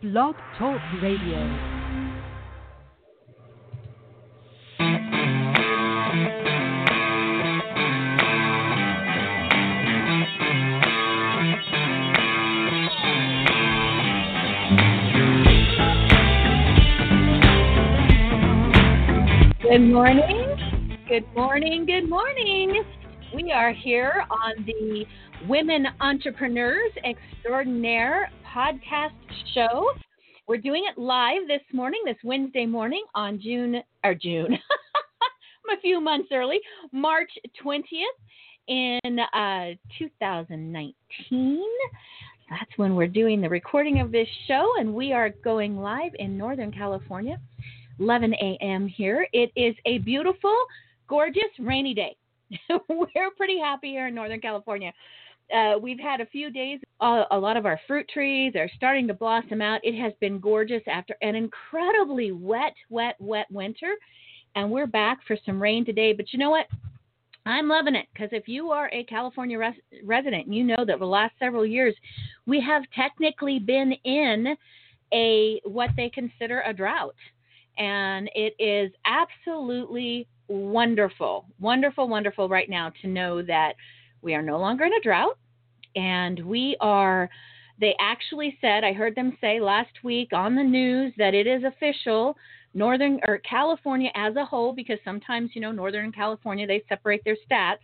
[0.00, 1.38] Blog Talk Radio.
[19.60, 20.56] Good morning.
[21.08, 21.86] Good morning.
[21.86, 22.84] Good morning.
[23.34, 25.04] We are here on the
[25.48, 29.10] Women Entrepreneurs Extraordinaire podcast
[29.54, 29.90] show.
[30.46, 34.52] We're doing it live this morning, this Wednesday morning on June or June.
[34.52, 36.60] I'm a few months early,
[36.92, 37.30] March
[37.64, 37.82] 20th
[38.68, 41.62] in uh, 2019.
[42.50, 46.38] That's when we're doing the recording of this show, and we are going live in
[46.38, 47.38] Northern California.
[48.00, 48.86] 11 a.m.
[48.86, 49.26] here.
[49.32, 50.56] It is a beautiful,
[51.08, 52.16] gorgeous, rainy day.
[52.88, 54.92] We're pretty happy here in Northern California.
[55.54, 56.80] Uh, we've had a few days.
[57.00, 59.80] Uh, a lot of our fruit trees are starting to blossom out.
[59.82, 63.94] It has been gorgeous after an incredibly wet, wet, wet winter.
[64.54, 66.12] And we're back for some rain today.
[66.12, 66.66] But you know what?
[67.46, 71.06] I'm loving it because if you are a California res- resident, you know that the
[71.06, 71.94] last several years
[72.46, 74.54] we have technically been in
[75.14, 77.14] a what they consider a drought
[77.78, 83.74] and it is absolutely wonderful, wonderful, wonderful right now to know that
[84.20, 85.38] we are no longer in a drought
[85.96, 87.28] and we are.
[87.80, 91.62] They actually said, I heard them say last week on the news that it is
[91.62, 92.36] official.
[92.74, 97.36] Northern or California as a whole, because sometimes, you know, Northern California, they separate their
[97.48, 97.78] stats,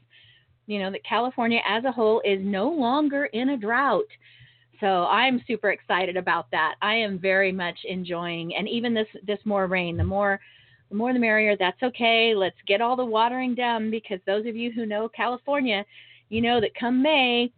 [0.67, 4.05] you know, that California as a whole is no longer in a drought.
[4.81, 6.75] So I'm super excited about that.
[6.83, 10.41] I am very much enjoying, and even this this more rain, the more
[10.91, 11.57] the more the merrier.
[11.57, 12.35] That's okay.
[12.35, 15.85] Let's get all the watering done because those of you who know California,
[16.29, 17.53] you know that come May,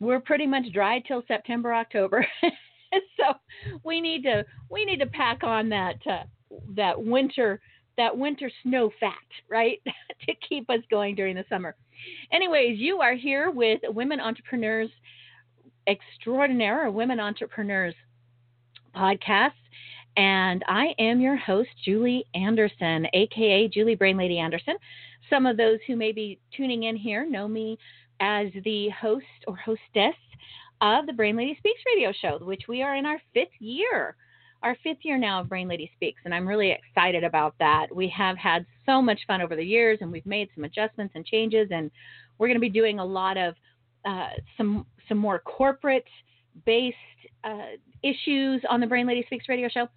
[0.00, 2.26] we're pretty much dry till September October.
[3.16, 3.34] so
[3.84, 6.24] we need to we need to pack on that uh,
[6.74, 7.60] that winter
[7.96, 9.12] that winter snow fat,
[9.48, 9.80] right,
[10.26, 11.76] to keep us going during the summer.
[12.32, 14.88] Anyways, you are here with Women Entrepreneurs
[15.86, 17.94] Extraordinaire or Women Entrepreneurs
[18.96, 19.50] podcast.
[20.16, 24.74] And I am your host, Julie Anderson, aka Julie Brain Lady Anderson.
[25.28, 27.78] Some of those who may be tuning in here know me
[28.20, 30.16] as the host or hostess
[30.80, 34.16] of the Brain Lady Speaks radio show, which we are in our fifth year.
[34.62, 37.86] Our fifth year now of Brain Lady Speaks, and I'm really excited about that.
[37.94, 41.24] We have had so much fun over the years, and we've made some adjustments and
[41.24, 41.90] changes, and
[42.38, 43.54] we're going to be doing a lot of
[44.04, 46.04] uh, some some more corporate
[46.66, 46.96] based
[47.44, 49.88] uh, issues on the Brain Lady Speaks radio show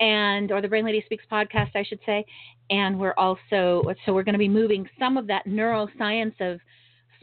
[0.00, 2.24] and or the Brain Lady Speaks podcast, I should say.
[2.70, 6.60] And we're also so we're going to be moving some of that neuroscience of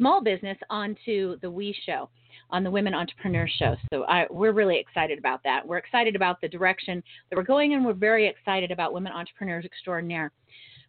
[0.02, 2.10] small business onto the We Show
[2.50, 3.76] on the Women Entrepreneur Show.
[3.94, 5.66] So I, we're really excited about that.
[5.66, 9.64] We're excited about the direction that we're going, and we're very excited about Women Entrepreneurs
[9.64, 10.32] Extraordinaire.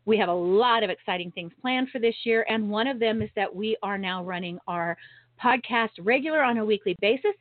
[0.07, 3.21] We have a lot of exciting things planned for this year, and one of them
[3.21, 4.97] is that we are now running our
[5.45, 7.35] podcast regular on a weekly basis.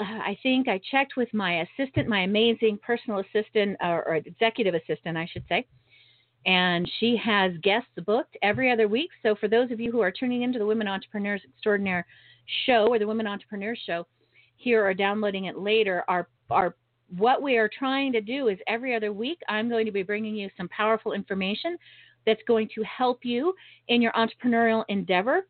[0.00, 4.74] Uh, I think I checked with my assistant, my amazing personal assistant, or, or executive
[4.74, 5.66] assistant, I should say,
[6.46, 9.10] and she has guests booked every other week.
[9.22, 12.06] So for those of you who are tuning into the Women Entrepreneurs Extraordinaire
[12.66, 14.06] show or the Women Entrepreneurs show
[14.56, 16.74] here or downloading it later, our our
[17.16, 20.36] what we are trying to do is every other week I'm going to be bringing
[20.36, 21.76] you some powerful information
[22.24, 23.54] that's going to help you
[23.88, 25.42] in your entrepreneurial endeavor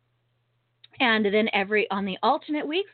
[0.99, 2.91] and then every on the alternate weeks,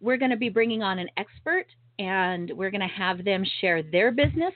[0.00, 1.66] we're going to be bringing on an expert
[1.98, 4.54] and we're going to have them share their business.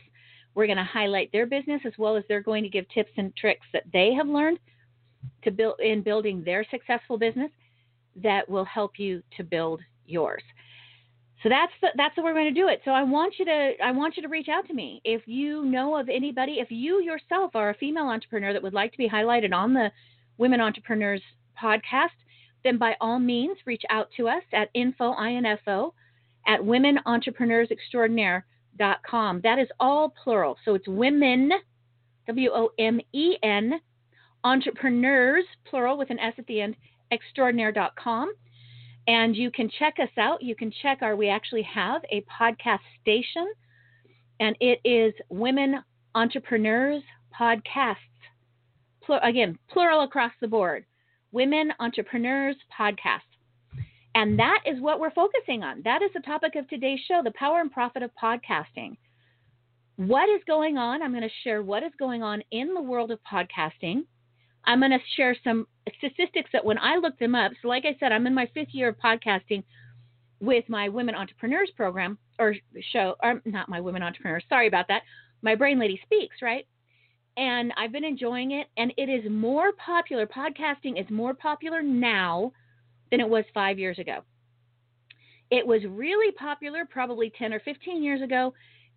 [0.54, 3.34] We're going to highlight their business as well as they're going to give tips and
[3.36, 4.58] tricks that they have learned
[5.44, 7.50] to build in building their successful business
[8.16, 10.42] that will help you to build yours.
[11.42, 12.82] So that's the, that's the way we're going to do it.
[12.84, 15.64] So I want you to I want you to reach out to me if you
[15.64, 16.58] know of anybody.
[16.60, 19.90] If you yourself are a female entrepreneur that would like to be highlighted on the
[20.38, 21.22] Women Entrepreneurs
[21.60, 22.10] podcast,
[22.62, 25.94] then by all means reach out to us at info, info
[26.46, 26.64] at
[28.80, 29.40] womenentrepreneursextraordinaire.com.
[29.42, 30.56] That is all plural.
[30.64, 31.50] So it's women,
[32.26, 33.80] W O M E N,
[34.44, 36.76] entrepreneurs, plural with an S at the end,
[37.12, 38.32] extraordinaire.com.
[39.08, 40.42] And you can check us out.
[40.42, 43.52] You can check our, we actually have a podcast station,
[44.38, 45.82] and it is Women
[46.14, 47.02] Entrepreneurs
[47.38, 47.96] Podcasts.
[49.02, 50.84] Plur, again, plural across the board.
[51.32, 53.31] Women Entrepreneurs Podcast.
[54.14, 55.82] And that is what we're focusing on.
[55.84, 58.96] That is the topic of today's show the power and profit of podcasting.
[59.96, 61.02] What is going on?
[61.02, 64.04] I'm going to share what is going on in the world of podcasting.
[64.64, 65.66] I'm going to share some
[65.98, 68.68] statistics that when I looked them up, so like I said, I'm in my fifth
[68.72, 69.64] year of podcasting
[70.40, 72.18] with my Women Entrepreneurs program.
[72.38, 72.54] or
[72.92, 74.44] show, or not my women entrepreneurs.
[74.48, 75.02] Sorry about that.
[75.42, 76.66] My brain lady speaks, right?
[77.36, 80.26] And I've been enjoying it, and it is more popular.
[80.26, 82.52] Podcasting is more popular now
[83.12, 84.22] than it was five years ago.
[85.52, 88.54] It was really popular probably 10 or 15 years ago,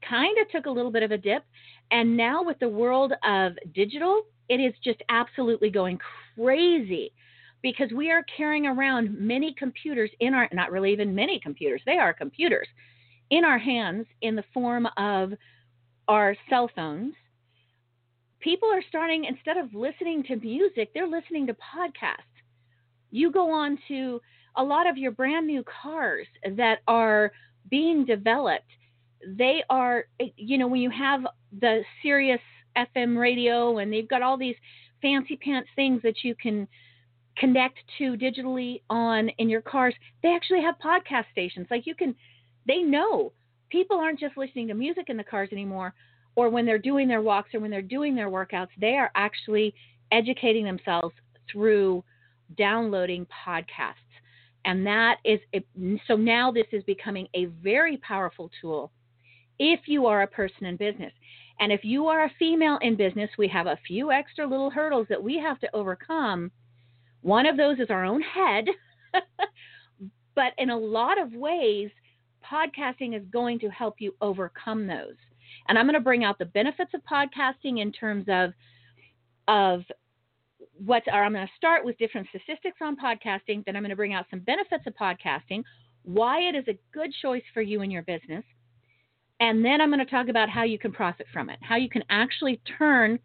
[0.09, 1.43] kind of took a little bit of a dip.
[1.91, 5.99] And now, with the world of digital, it is just absolutely going
[6.35, 7.11] crazy
[7.61, 11.97] because we are carrying around many computers in our, not really even many computers, they
[11.97, 12.67] are computers
[13.31, 15.33] in our hands in the form of
[16.07, 17.13] our cell phones.
[18.39, 22.34] People are starting, instead of listening to music, they're listening to podcasts.
[23.15, 24.21] You go on to
[24.57, 26.27] a lot of your brand new cars
[26.57, 27.31] that are
[27.69, 28.69] being developed,
[29.25, 31.21] they are, you know, when you have
[31.61, 32.41] the Sirius
[32.75, 34.57] FM radio and they've got all these
[35.01, 36.67] fancy pants things that you can
[37.37, 41.67] connect to digitally on in your cars, they actually have podcast stations.
[41.71, 42.13] Like you can,
[42.67, 43.31] they know
[43.69, 45.93] people aren't just listening to music in the cars anymore
[46.35, 49.73] or when they're doing their walks or when they're doing their workouts, they are actually
[50.11, 51.15] educating themselves
[51.49, 52.03] through
[52.57, 53.93] downloading podcasts.
[54.65, 55.39] And that is
[56.07, 58.91] so now this is becoming a very powerful tool
[59.59, 61.13] if you are a person in business.
[61.59, 65.07] And if you are a female in business, we have a few extra little hurdles
[65.09, 66.51] that we have to overcome.
[67.21, 68.65] One of those is our own head.
[70.35, 71.91] but in a lot of ways,
[72.43, 75.15] podcasting is going to help you overcome those.
[75.67, 78.51] And I'm going to bring out the benefits of podcasting in terms of
[79.47, 79.83] of
[80.77, 83.95] what are I'm going to start with different statistics on podcasting, then I'm going to
[83.95, 85.63] bring out some benefits of podcasting,
[86.03, 88.43] why it is a good choice for you and your business,
[89.39, 91.89] and then I'm going to talk about how you can profit from it, how you
[91.89, 93.19] can actually turn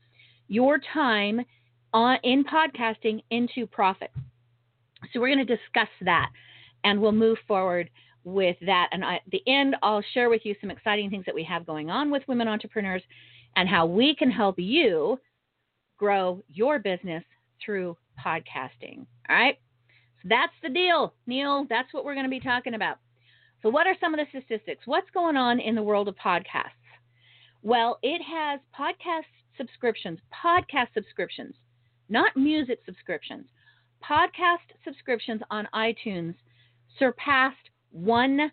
[0.48, 1.40] your time
[1.92, 4.10] on in podcasting into profit.
[5.12, 6.30] So we're going to discuss that
[6.84, 7.90] and we'll move forward
[8.24, 8.88] with that.
[8.92, 11.90] And at the end, I'll share with you some exciting things that we have going
[11.90, 13.02] on with women entrepreneurs
[13.56, 15.18] and how we can help you
[15.96, 17.24] grow your business
[17.64, 19.06] through podcasting.
[19.28, 19.58] All right.
[20.22, 21.66] So that's the deal, Neil.
[21.68, 22.98] That's what we're going to be talking about.
[23.62, 24.86] So, what are some of the statistics?
[24.86, 26.70] What's going on in the world of podcasts?
[27.62, 29.24] Well, it has podcast
[29.56, 31.54] subscriptions, podcast subscriptions,
[32.08, 33.46] not music subscriptions.
[34.08, 36.34] Podcast subscriptions on iTunes
[36.98, 38.50] surpassed 1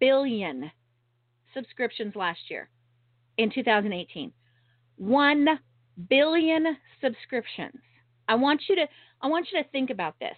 [0.00, 0.70] billion
[1.54, 2.68] subscriptions last year
[3.38, 4.32] in 2018.
[4.96, 5.46] 1
[6.08, 7.80] billion subscriptions.
[8.30, 8.86] I want you to
[9.20, 10.36] I want you to think about this.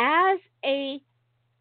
[0.00, 1.00] As a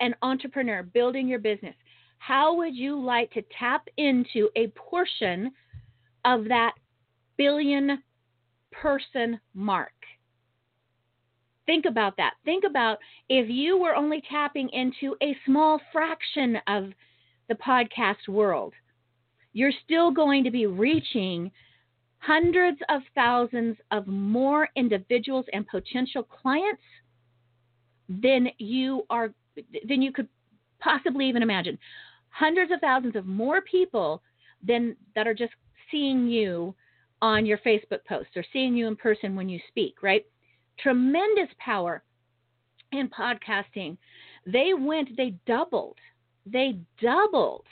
[0.01, 1.75] an entrepreneur building your business,
[2.17, 5.51] how would you like to tap into a portion
[6.25, 6.73] of that
[7.37, 8.01] billion
[8.71, 9.93] person mark?
[11.67, 12.33] Think about that.
[12.43, 12.97] Think about
[13.29, 16.85] if you were only tapping into a small fraction of
[17.49, 18.73] the podcast world,
[19.53, 21.51] you're still going to be reaching
[22.19, 26.81] hundreds of thousands of more individuals and potential clients
[28.07, 29.33] than you are
[29.87, 30.27] than you could
[30.79, 31.77] possibly even imagine.
[32.29, 34.21] Hundreds of thousands of more people
[34.65, 35.53] than that are just
[35.91, 36.73] seeing you
[37.21, 40.25] on your Facebook posts or seeing you in person when you speak, right?
[40.79, 42.03] Tremendous power
[42.91, 43.97] in podcasting.
[44.45, 45.97] They went, they doubled.
[46.45, 47.65] They doubled.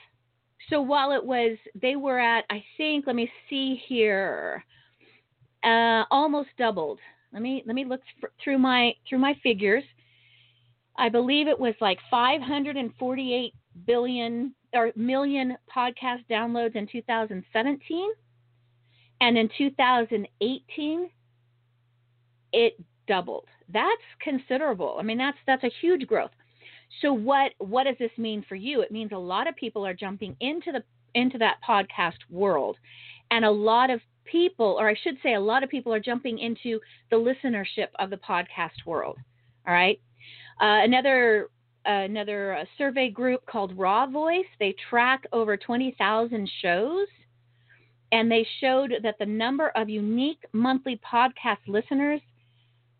[0.70, 4.64] So while it was, they were at, I think, let me see here,
[5.64, 7.00] uh, almost doubled.
[7.34, 8.02] Let me let me look
[8.44, 9.84] through my through my figures.
[10.98, 13.54] I believe it was like 548
[13.86, 18.10] billion or million podcast downloads in 2017.
[19.20, 21.10] And in 2018,
[22.54, 23.46] it doubled.
[23.70, 24.98] That's considerable.
[25.00, 26.32] I mean, that's that's a huge growth.
[27.02, 28.82] So what what does this mean for you?
[28.82, 32.78] It means a lot of people are jumping into the into that podcast world,
[33.32, 36.40] and a lot of people, or I should say, a lot of people are jumping
[36.40, 36.80] into
[37.10, 39.18] the listenership of the podcast world.
[39.68, 40.00] All right.
[40.62, 41.50] Uh, another
[41.88, 44.46] uh, another uh, survey group called Raw Voice.
[44.60, 47.08] They track over 20,000 shows,
[48.12, 52.22] and they showed that the number of unique monthly podcast listeners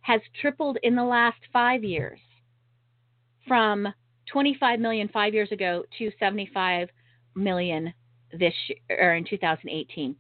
[0.02, 2.20] has tripled in the last five years,
[3.48, 3.88] from
[4.32, 6.90] 25 million five years ago to 75
[7.36, 7.94] million
[8.38, 10.16] this year, or in 2018.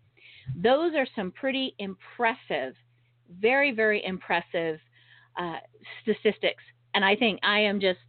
[0.55, 2.73] Those are some pretty impressive,
[3.39, 4.79] very very impressive
[5.37, 5.57] uh,
[6.01, 6.63] statistics
[6.97, 7.99] and I think I am just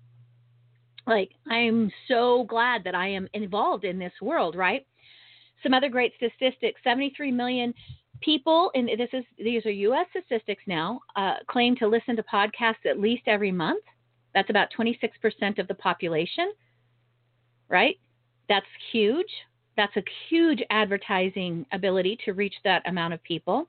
[1.06, 4.87] like I am so glad that I am involved in this world, right?
[5.62, 7.75] Some other great statistics: 73 million
[8.22, 10.06] people, and this is these are U.S.
[10.10, 13.84] statistics now, uh, claim to listen to podcasts at least every month.
[14.35, 16.52] That's about 26% of the population,
[17.68, 17.97] right?
[18.49, 19.30] That's huge.
[19.76, 23.68] That's a huge advertising ability to reach that amount of people.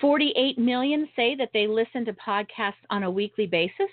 [0.00, 3.90] 48 million say that they listen to podcasts on a weekly basis.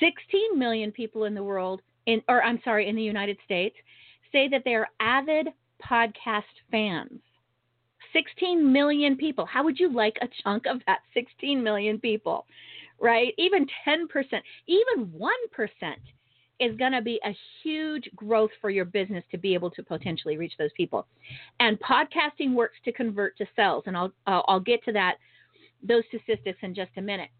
[0.00, 3.76] 16 million people in the world in or I'm sorry, in the United States
[4.32, 5.48] say that they are avid
[5.84, 7.20] podcast fans.
[8.12, 9.44] 16 million people.
[9.44, 12.46] How would you like a chunk of that 16 million people?
[12.98, 13.34] Right?
[13.36, 14.06] Even 10%,
[14.66, 15.94] even 1%
[16.58, 20.38] is going to be a huge growth for your business to be able to potentially
[20.38, 21.06] reach those people.
[21.60, 25.16] And podcasting works to convert to sales, and I'll I'll get to that
[25.82, 27.30] those statistics in just a minute.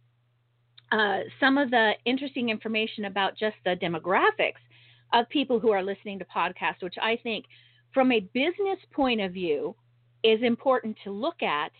[0.92, 4.60] Uh, some of the interesting information about just the demographics
[5.12, 7.46] of people who are listening to podcasts, which I think,
[7.92, 9.74] from a business point of view,
[10.22, 11.72] is important to look at,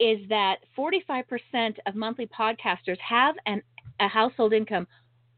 [0.00, 3.62] is that 45% of monthly podcasters have an,
[4.00, 4.86] a household income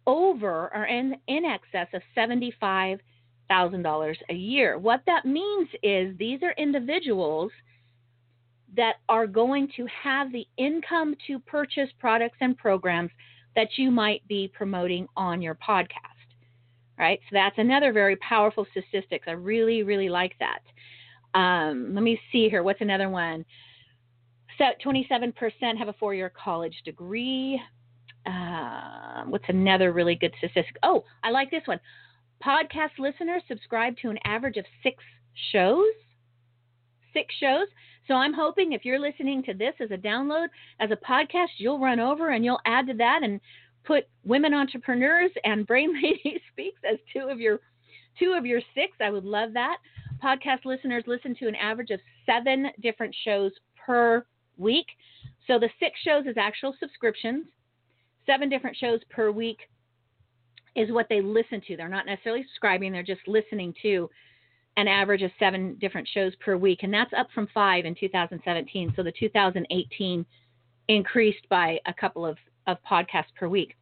[0.07, 4.79] over or in, in excess of $75,000 a year.
[4.79, 7.53] What that means is these are individuals
[8.77, 13.11] that are going to have the income to purchase products and programs
[13.57, 15.89] that you might be promoting on your podcast.
[16.99, 17.19] Right?
[17.25, 19.23] So that's another very powerful statistic.
[19.27, 20.61] I really, really like that.
[21.39, 22.63] Um, let me see here.
[22.63, 23.45] What's another one?
[24.61, 25.33] So 27%
[25.79, 27.59] have a four year college degree.
[28.27, 30.77] Uh, what's another really good statistic?
[30.83, 31.81] Oh, I like this one.
[32.45, 35.03] Podcast listeners subscribe to an average of six
[35.51, 35.87] shows.
[37.15, 37.69] Six shows.
[38.07, 40.49] So I'm hoping if you're listening to this as a download,
[40.79, 43.41] as a podcast, you'll run over and you'll add to that and
[43.85, 47.61] put women entrepreneurs and brain lady speaks as two of your
[48.19, 48.93] two of your six.
[49.01, 49.79] I would love that.
[50.23, 53.53] Podcast listeners listen to an average of seven different shows
[53.87, 54.27] per
[54.61, 54.87] week.
[55.47, 57.47] So the six shows is actual subscriptions
[58.27, 59.59] seven different shows per week
[60.77, 61.77] is what they listen to.
[61.77, 64.09] They're not necessarily subscribing, they're just listening to
[64.77, 66.81] an average of seven different shows per week.
[66.83, 68.93] And that's up from five in 2017.
[68.95, 70.25] So the 2018
[70.89, 73.77] increased by a couple of, of podcasts per week.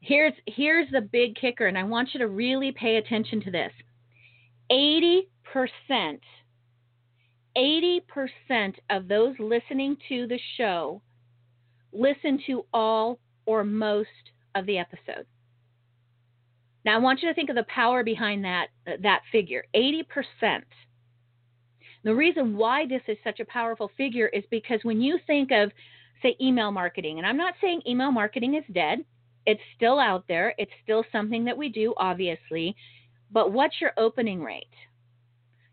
[0.00, 3.72] Here's, here's the big kicker, and I want you to really pay attention to this
[4.70, 5.22] 80%,
[7.56, 11.00] 80% of those listening to the show
[11.92, 14.08] listen to all or most
[14.54, 15.26] of the episode.
[16.84, 18.68] Now I want you to think of the power behind that
[19.02, 20.04] that figure, 80%.
[22.04, 25.72] The reason why this is such a powerful figure is because when you think of
[26.22, 29.04] say email marketing, and I'm not saying email marketing is dead,
[29.44, 32.76] it's still out there, it's still something that we do obviously,
[33.32, 34.66] but what's your opening rate?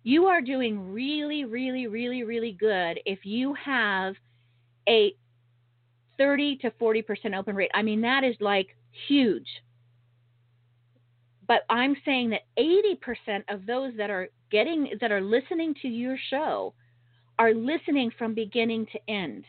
[0.03, 4.15] You are doing really really really really good if you have
[4.88, 5.15] a
[6.17, 7.72] 30 to 40% open rate.
[7.74, 8.75] I mean, that is like
[9.07, 9.48] huge.
[11.48, 16.17] But I'm saying that 80% of those that are getting, that are listening to your
[16.29, 16.74] show
[17.39, 19.45] are listening from beginning to end.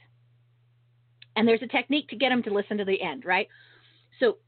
[1.36, 3.48] And there's a technique to get them to listen to the end, right?
[4.20, 4.38] So,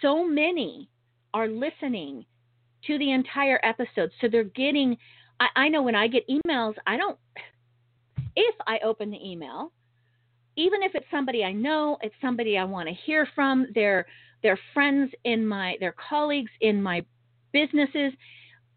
[0.00, 0.88] so many
[1.32, 2.24] are listening
[2.86, 4.10] to the entire episode.
[4.20, 4.96] So they're getting,
[5.40, 7.18] I, I know when I get emails, I don't,
[8.36, 9.72] if I open the email,
[10.56, 14.06] even if it's somebody I know, it's somebody I want to hear from, they're
[14.42, 17.04] they're friends in my their colleagues in my
[17.52, 18.12] businesses,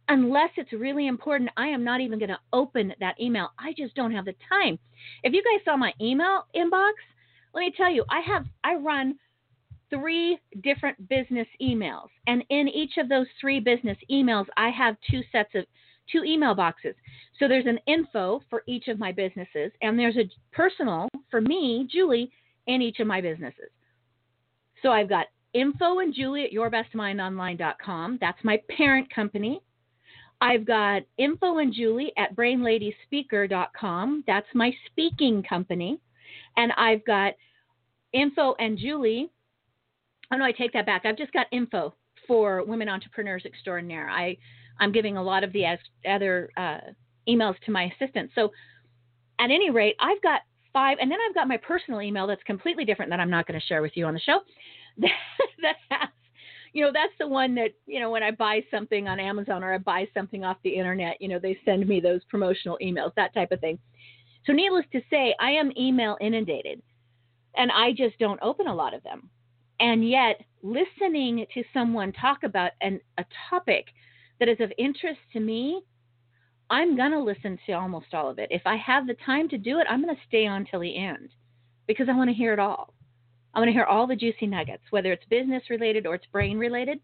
[0.08, 3.50] unless it's really important, I am not even going to open that email.
[3.60, 4.80] I just don't have the time.
[5.24, 6.94] If you guys saw my email inbox,
[7.54, 9.16] let me tell you, I have I run
[9.90, 15.22] three different business emails, and in each of those three business emails, I have two
[15.32, 15.66] sets of
[16.12, 16.96] two email boxes.
[17.40, 21.88] So there's an info for each of my businesses, and there's a personal for me,
[21.92, 22.32] Julie,
[22.68, 23.70] in each of my businesses.
[24.82, 28.18] So I've got info and Julie at yourbestmindonline.com.
[28.22, 29.62] That's my parent company.
[30.40, 34.24] I've got info and Julie at brainladyspeaker.com.
[34.28, 36.00] That's my speaking company.
[36.58, 37.34] And I've got
[38.14, 39.30] info and Julie.
[40.32, 41.06] Oh no, I take that back.
[41.06, 41.96] I've just got info
[42.28, 44.10] for women entrepreneurs extraordinaire.
[44.10, 44.38] I
[44.80, 45.66] I'm giving a lot of the
[46.10, 46.80] other uh,
[47.28, 48.32] emails to my assistant.
[48.36, 48.52] So
[49.40, 50.42] at any rate, I've got
[50.74, 53.60] five, and then I've got my personal email that's completely different that I'm not going
[53.60, 54.40] to share with you on the show.
[54.98, 56.10] that has,
[56.74, 59.74] you know, that's the one that, you know, when I buy something on Amazon or
[59.74, 63.34] I buy something off the internet, you know, they send me those promotional emails, that
[63.34, 63.80] type of thing.
[64.46, 66.82] So, needless to say, I am email inundated
[67.56, 69.30] and I just don't open a lot of them.
[69.80, 73.88] And yet, listening to someone talk about an, a topic
[74.40, 75.82] that is of interest to me,
[76.70, 78.50] I'm going to listen to almost all of it.
[78.52, 80.98] If I have the time to do it, I'm going to stay on till the
[80.98, 81.30] end
[81.88, 82.94] because I want to hear it all.
[83.54, 86.58] I want to hear all the juicy nuggets, whether it's business related or it's brain
[86.58, 87.00] related.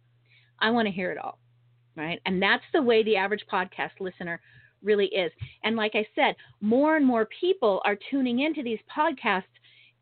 [0.59, 1.39] I want to hear it all.
[1.95, 2.19] right?
[2.25, 4.41] And that's the way the average podcast listener
[4.83, 5.31] really is.
[5.63, 9.43] And like I said, more and more people are tuning into these podcasts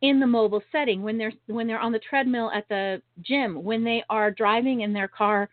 [0.01, 3.83] in the mobile setting when they're when they're on the treadmill at the gym, when
[3.83, 5.50] they are driving in their car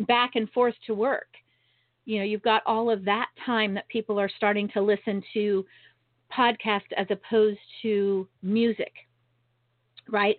[0.00, 1.28] back and forth to work.
[2.04, 5.64] You know, you've got all of that time that people are starting to listen to
[6.36, 8.92] podcast as opposed to music.
[10.08, 10.36] Right?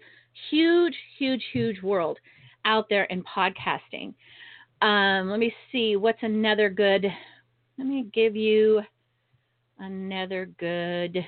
[0.49, 2.17] Huge, huge, huge world
[2.65, 4.13] out there in podcasting.
[4.81, 7.05] Um, let me see what's another good.
[7.77, 8.81] Let me give you
[9.79, 11.25] another good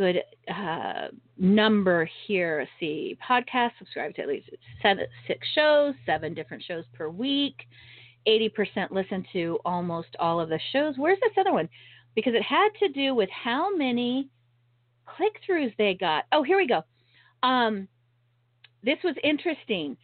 [0.00, 2.66] good uh, number here.
[2.78, 4.48] See, podcast subscribe to at least
[4.80, 7.54] seven, six shows, seven different shows per week.
[8.26, 10.94] 80% listen to almost all of the shows.
[10.96, 11.68] Where's this other one?
[12.14, 14.30] Because it had to do with how many
[15.04, 16.24] click throughs they got.
[16.32, 16.82] Oh, here we go.
[17.42, 17.86] Um,
[18.82, 19.98] this was interesting.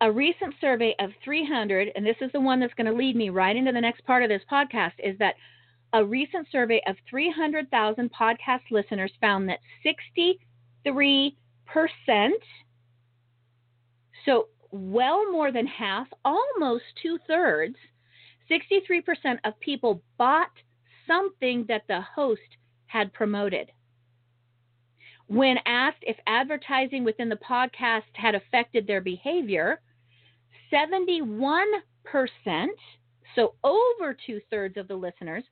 [0.00, 3.30] A recent survey of 300, and this is the one that's going to lead me
[3.30, 5.34] right into the next part of this podcast, is that
[5.92, 10.40] a recent survey of 300,000 podcast listeners found that 63%,
[14.24, 17.76] so well more than half, almost two thirds,
[18.50, 20.50] 63% of people bought
[21.06, 22.40] something that the host
[22.86, 23.70] had promoted.
[25.26, 29.80] When asked if advertising within the podcast had affected their behavior,
[30.72, 31.80] 71%,
[33.36, 35.44] so over two thirds of the listeners,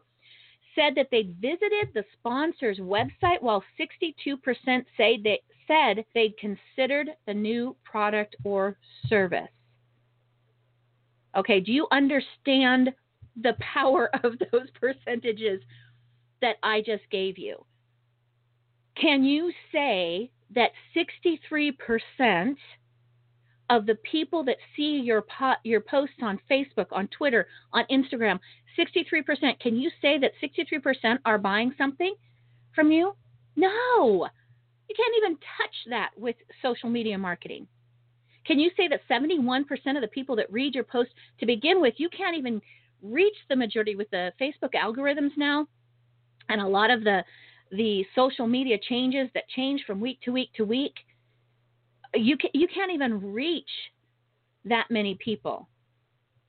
[0.79, 7.35] said that they visited the sponsor's website, while 62% say they said they'd considered the
[7.35, 8.77] new product or
[9.09, 9.49] service.
[11.37, 12.93] Okay, do you understand
[13.43, 15.61] the power of those percentages
[16.41, 17.65] that I just gave you?
[19.01, 22.57] Can you say that 63%
[23.71, 28.39] of the people that see your po- your posts on Facebook, on Twitter, on Instagram,
[28.79, 29.59] 63%.
[29.61, 32.15] Can you say that 63% are buying something
[32.75, 33.15] from you?
[33.57, 34.29] No.
[34.89, 37.67] You can't even touch that with social media marketing.
[38.47, 41.95] Can you say that 71% of the people that read your post to begin with,
[41.99, 42.63] you can't even
[43.03, 45.67] reach the majority with the Facebook algorithms now?
[46.49, 47.23] And a lot of the
[47.71, 50.95] the social media changes that change from week to week to week,
[52.15, 53.71] you can, you can't even reach
[54.65, 55.69] that many people,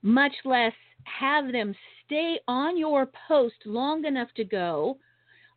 [0.02, 1.74] much less have them
[2.06, 4.98] stay on your post long enough to go.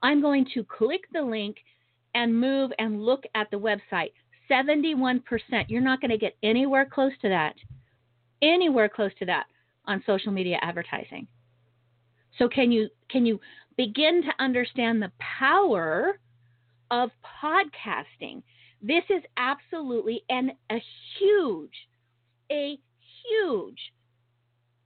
[0.03, 1.57] I'm going to click the link
[2.15, 4.13] and move and look at the website.
[4.51, 5.23] 71%.
[5.69, 7.55] You're not going to get anywhere close to that.
[8.43, 9.47] Anywhere close to that
[9.87, 11.27] on social media advertising.
[12.39, 13.39] So can you can you
[13.77, 16.19] begin to understand the power
[16.91, 17.11] of
[17.43, 18.43] podcasting?
[18.83, 20.83] This is absolutely an a
[21.19, 21.75] huge
[22.51, 22.79] a
[23.25, 23.79] huge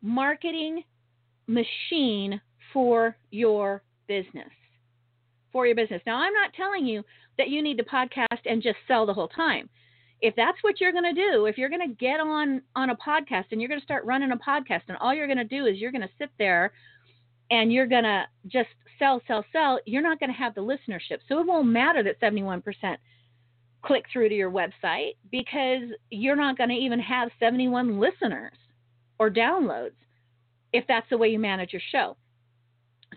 [0.03, 0.83] marketing
[1.47, 2.41] machine
[2.73, 4.51] for your business.
[5.53, 6.03] For your business.
[6.07, 7.03] Now, I'm not telling you
[7.39, 9.69] that you need to podcast and just sell the whole time.
[10.21, 12.97] If that's what you're going to do, if you're going to get on on a
[12.97, 15.67] podcast and you're going to start running a podcast and all you're going to do
[15.67, 16.73] is you're going to sit there
[17.51, 21.19] and you're going to just sell, sell, sell, you're not going to have the listenership.
[21.29, 22.63] So it won't matter that 71%
[23.83, 28.53] click through to your website because you're not going to even have 71 listeners
[29.19, 29.93] or downloads
[30.73, 32.17] if that's the way you manage your show.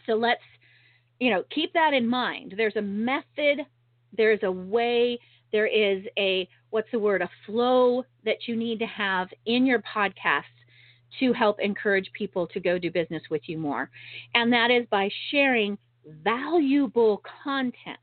[0.06, 0.42] So let's,
[1.20, 2.54] you know, keep that in mind.
[2.56, 3.66] There's a method,
[4.16, 5.20] there's a way,
[5.52, 9.82] there is a, what's the word, a flow that you need to have in your
[9.82, 10.44] podcasts
[11.20, 13.90] to help encourage people to go do business with you more.
[14.36, 15.78] And that is by sharing
[16.24, 17.98] valuable content.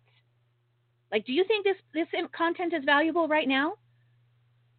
[1.16, 3.76] Like, do you think this, this content is valuable right now?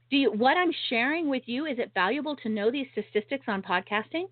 [0.10, 3.62] do you what i'm sharing with you is it valuable to know these statistics on
[3.62, 4.26] podcasting?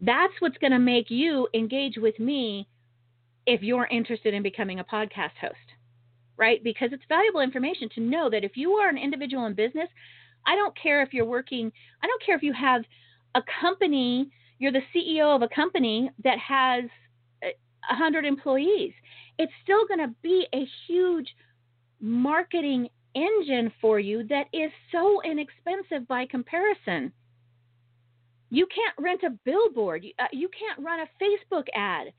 [0.00, 2.68] That's what's going to make you engage with me
[3.46, 5.56] if you're interested in becoming a podcast host
[6.36, 6.62] right?
[6.62, 9.88] Because it's valuable information to know that if you are an individual in business
[10.46, 12.82] i don't care if you're working i don't care if you have
[13.34, 16.84] a company you're the ceo of a company that has
[17.42, 17.48] uh,
[17.90, 18.92] 100 employees
[19.38, 21.28] it's still going to be a huge
[22.00, 27.12] marketing engine for you that is so inexpensive by comparison.
[28.50, 32.12] You can't rent a billboard, you, uh, you can't run a Facebook ad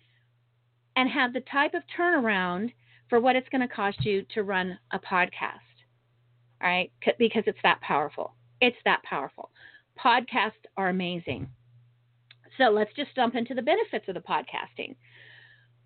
[0.95, 2.71] and have the type of turnaround
[3.10, 5.60] for what it's going to cost you to run a podcast.
[6.62, 6.91] All right?
[7.19, 8.34] Because it's that powerful.
[8.62, 9.51] It's that powerful.
[10.04, 11.47] Podcasts are amazing.
[12.58, 14.95] So let's just jump into the benefits of the podcasting.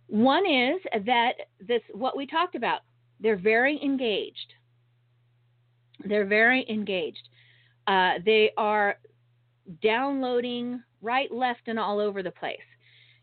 [0.10, 1.34] One is that
[1.66, 2.82] this what we talked about.
[3.20, 4.54] They're very engaged.
[6.04, 7.30] They're very engaged.
[7.86, 8.98] Uh, they are
[9.84, 12.58] downloading right, left, and all over the place.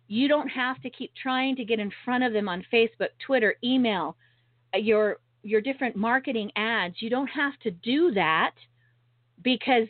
[0.07, 3.57] You don't have to keep trying to get in front of them on Facebook, Twitter,
[3.65, 4.17] email,
[4.75, 6.97] uh, your your different marketing ads.
[7.01, 8.53] You don't have to do that
[9.43, 9.89] because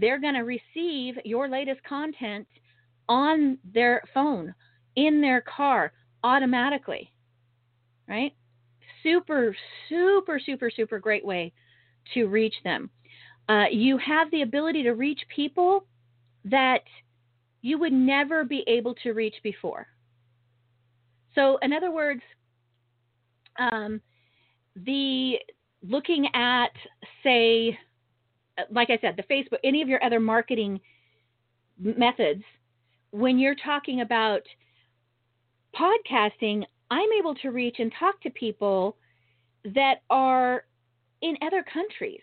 [0.00, 2.46] they're going to receive your latest content
[3.08, 4.54] on their phone,
[4.96, 7.12] in their car, automatically.
[8.08, 8.34] Right?
[9.02, 9.56] Super,
[9.88, 11.52] super, super, super great way
[12.14, 12.90] to reach them.
[13.48, 15.86] Uh, you have the ability to reach people
[16.44, 16.82] that
[17.62, 19.86] you would never be able to reach before.
[21.34, 22.22] So, in other words,
[23.58, 24.00] um,
[24.76, 25.38] the
[25.82, 26.72] looking at,
[27.22, 27.78] say,
[28.70, 30.80] like I said, the Facebook, any of your other marketing
[31.78, 32.42] methods,
[33.10, 34.42] when you're talking about
[35.74, 38.96] podcasting, I'm able to reach and talk to people
[39.74, 40.64] that are
[41.22, 42.22] in other countries,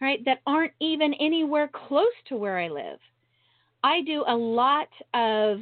[0.00, 0.24] right?
[0.24, 2.98] That aren't even anywhere close to where I live.
[3.84, 5.60] I do a lot of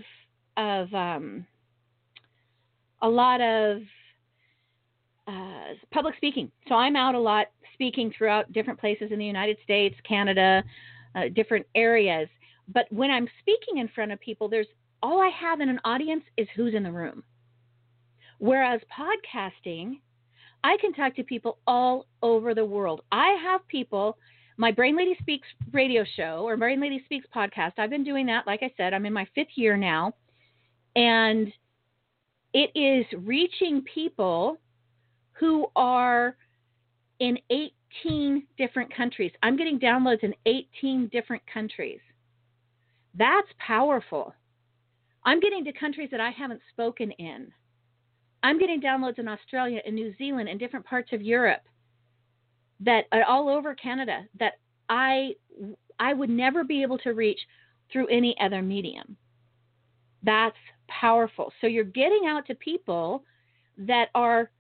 [0.57, 1.47] of um,
[3.03, 3.83] a lot of
[5.27, 6.51] uh, public speaking.
[6.68, 10.62] So I'm out a lot speaking throughout different places in the United States, Canada,
[11.14, 12.29] uh, different areas.
[12.73, 14.66] But when I'm speaking in front of people, there's
[15.05, 17.23] all I have in an audience is who's in the room.
[18.38, 20.01] Whereas podcasting,
[20.64, 23.03] I can talk to people all over the world.
[23.12, 24.17] I have people,
[24.57, 28.47] my Brain Lady Speaks radio show or Brain Lady Speaks podcast, I've been doing that,
[28.47, 30.14] like I said, I'm in my fifth year now.
[30.97, 31.53] And
[32.55, 34.59] it is reaching people
[35.33, 36.35] who are
[37.21, 39.33] in 18 different countries.
[39.43, 42.01] I'm getting downloads in 18 different countries.
[43.14, 44.35] That's powerful.
[45.25, 47.53] I'm getting to countries that I haven't spoken in.
[48.43, 51.63] I'm getting downloads in Australia and New Zealand and different parts of Europe
[52.81, 54.55] that uh, all over Canada that
[54.89, 55.35] I
[55.99, 57.41] I would never be able to reach
[57.91, 59.17] through any other medium.
[60.23, 60.57] That's
[60.89, 61.53] powerful.
[61.61, 63.25] So you're getting out to people
[63.79, 64.51] that are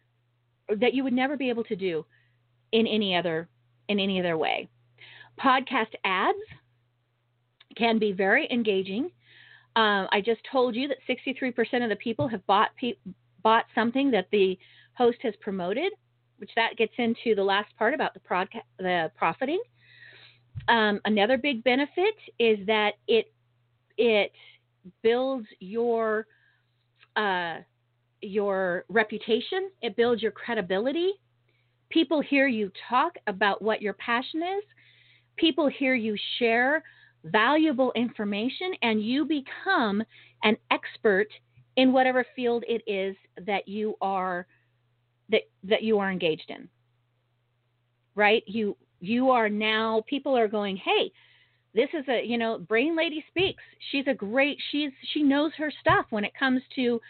[0.80, 2.06] that you would never be able to do
[2.72, 3.48] in any other
[3.88, 4.68] in any other way.
[5.38, 6.38] Podcast ads
[7.76, 9.10] can be very engaging.
[9.76, 12.94] Um, I just told you that 63% of the people have bought pe-
[13.42, 14.58] bought something that the
[14.94, 15.92] host has promoted,
[16.38, 19.60] which that gets into the last part about the, prod- the profiting.
[20.68, 23.32] Um, another big benefit is that it
[23.98, 24.32] it
[25.02, 26.26] builds your
[27.16, 27.58] uh,
[28.20, 31.12] your reputation, it builds your credibility.
[31.90, 34.64] People hear you talk about what your passion is.
[35.36, 36.82] People hear you share
[37.24, 40.02] valuable information, and you become
[40.42, 41.28] an expert
[41.76, 44.46] in whatever field it is that you are
[45.30, 46.68] that that you are engaged in.
[48.14, 48.42] Right?
[48.46, 51.10] You you are now people are going, "Hey,
[51.74, 53.62] this is a, you know, Brain Lady speaks.
[53.90, 57.00] She's a great she's she knows her stuff when it comes to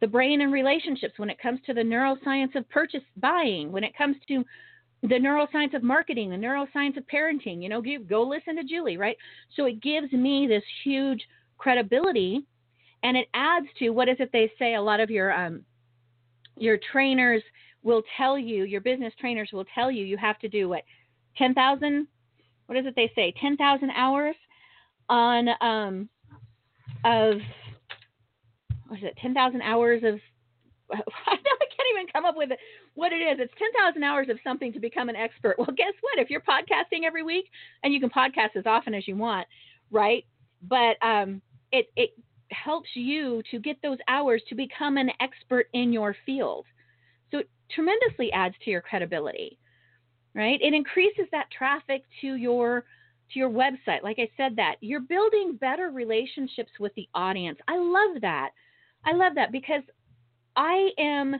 [0.00, 3.96] the brain and relationships, when it comes to the neuroscience of purchase buying, when it
[3.96, 4.44] comes to
[5.02, 9.16] the neuroscience of marketing, the neuroscience of parenting, you know, go listen to Julie, right?
[9.54, 11.22] So it gives me this huge
[11.58, 12.44] credibility
[13.02, 15.62] and it adds to what is it they say a lot of your um,
[16.56, 17.42] your trainers
[17.82, 20.82] will tell you, your business trainers will tell you you have to do what
[21.36, 22.08] 10,000
[22.66, 24.34] what is it they say 10,000 hours
[25.08, 26.08] on um,
[27.04, 27.38] of
[28.88, 30.20] what is it, 10,000 hours of,
[32.12, 32.58] come up with it,
[32.94, 33.38] what it is.
[33.40, 35.56] It's 10,000 hours of something to become an expert.
[35.58, 36.18] Well, guess what?
[36.18, 37.46] If you're podcasting every week,
[37.82, 39.46] and you can podcast as often as you want,
[39.90, 40.24] right?
[40.62, 41.40] But um,
[41.72, 42.10] it, it
[42.50, 46.66] helps you to get those hours to become an expert in your field.
[47.30, 49.58] So it tremendously adds to your credibility,
[50.34, 50.60] right?
[50.62, 52.84] It increases that traffic to your
[53.32, 54.04] to your website.
[54.04, 57.58] Like I said that, you're building better relationships with the audience.
[57.66, 58.50] I love that.
[59.04, 59.82] I love that because
[60.54, 61.36] I am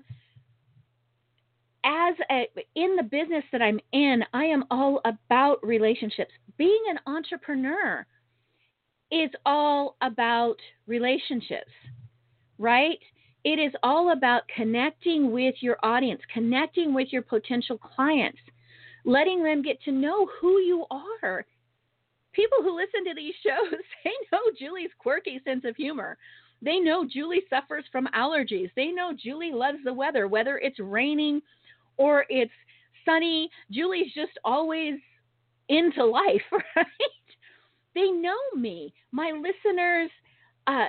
[1.86, 6.32] as a, in the business that I'm in, I am all about relationships.
[6.58, 8.04] Being an entrepreneur
[9.12, 10.56] is all about
[10.88, 11.70] relationships,
[12.58, 12.98] right?
[13.44, 18.40] It is all about connecting with your audience, connecting with your potential clients,
[19.04, 21.46] letting them get to know who you are.
[22.32, 26.18] People who listen to these shows, they know Julie's quirky sense of humor.
[26.62, 28.70] They know Julie suffers from allergies.
[28.74, 31.42] They know Julie loves the weather, whether it's raining
[31.98, 32.52] or it's
[33.04, 33.50] sunny.
[33.70, 34.94] Julie's just always
[35.68, 36.42] into life,
[36.76, 36.86] right?
[37.94, 38.92] They know me.
[39.12, 40.10] My listeners,
[40.66, 40.88] uh,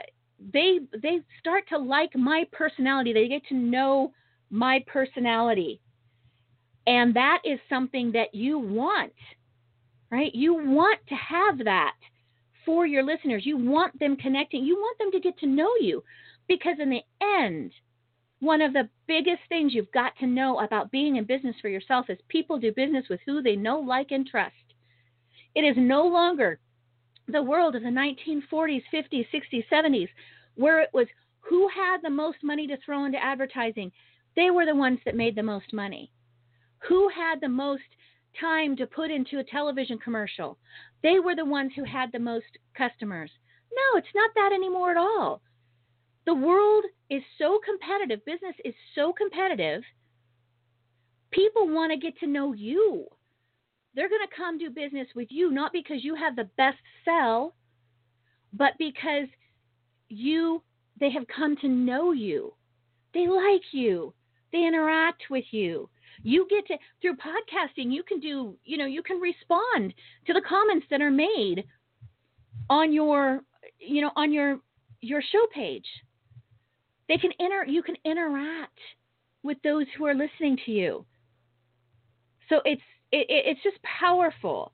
[0.53, 3.13] they they start to like my personality.
[3.13, 4.11] They get to know
[4.49, 5.81] my personality,
[6.87, 9.13] and that is something that you want.
[10.11, 10.33] right?
[10.33, 11.95] You want to have that
[12.65, 13.45] for your listeners.
[13.45, 14.63] You want them connecting.
[14.65, 16.03] You want them to get to know you
[16.47, 17.71] because, in the end,
[18.39, 22.09] one of the biggest things you've got to know about being in business for yourself
[22.09, 24.53] is people do business with who they know, like, and trust.
[25.55, 26.59] It is no longer
[27.27, 30.09] the world of the 1940s, 50s, 60s, 70s,
[30.55, 31.07] where it was
[31.41, 33.91] who had the most money to throw into advertising.
[34.35, 36.11] They were the ones that made the most money.
[36.87, 37.83] Who had the most
[38.39, 40.57] time to put into a television commercial?
[41.01, 42.45] They were the ones who had the most
[42.77, 43.31] customers.
[43.71, 45.41] No, it's not that anymore at all.
[46.27, 49.81] The world is so competitive, business is so competitive.
[51.31, 53.05] People want to get to know you.
[53.95, 57.55] They're going to come do business with you not because you have the best sell,
[58.51, 59.29] but because
[60.09, 60.61] you
[60.99, 62.53] they have come to know you.
[63.13, 64.13] They like you.
[64.51, 65.89] They interact with you.
[66.23, 69.93] You get to through podcasting, you can do, you know, you can respond
[70.25, 71.63] to the comments that are made
[72.69, 73.43] on your,
[73.79, 74.59] you know, on your
[74.99, 75.85] your show page.
[77.07, 78.79] They can enter you can interact
[79.43, 81.05] with those who are listening to you.
[82.49, 84.73] So it's it, it's just powerful.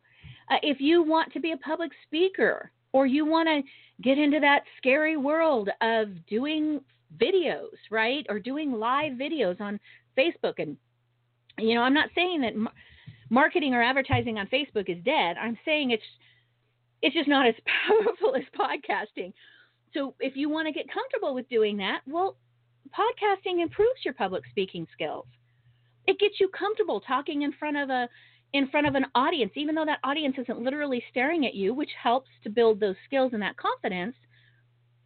[0.50, 3.62] Uh, if you want to be a public speaker or you want to
[4.02, 6.82] get into that scary world of doing
[7.18, 8.26] videos, right?
[8.30, 9.80] Or doing live videos on
[10.18, 10.78] Facebook and
[11.60, 12.54] you know, I'm not saying that
[13.30, 15.36] marketing or advertising on Facebook is dead.
[15.40, 16.04] I'm saying it's
[17.02, 17.56] it's just not as
[17.88, 19.34] powerful as podcasting.
[19.94, 22.38] So if you want to get comfortable with doing that, well,
[22.98, 25.26] podcasting improves your public speaking skills.
[26.08, 28.10] It gets you comfortable talking in front of a
[28.54, 31.90] in front of an audience, even though that audience isn't literally staring at you, which
[32.02, 34.16] helps to build those skills and that confidence.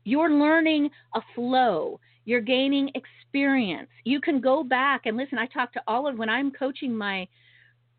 [0.04, 2.00] You're learning a flow.
[2.26, 3.90] You're gaining experience.
[4.04, 5.38] You can go back and listen.
[5.38, 7.28] I talk to all of when I'm coaching my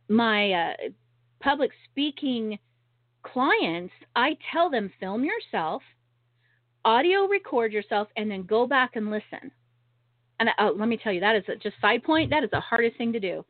[0.08, 0.72] my uh,
[1.40, 2.58] public speaking
[3.22, 3.92] clients.
[4.16, 5.82] I tell them film yourself,
[6.84, 9.50] audio record yourself, and then go back and listen.
[10.40, 12.30] And oh, let me tell you, that is a, just side point.
[12.30, 13.44] That is the hardest thing to do.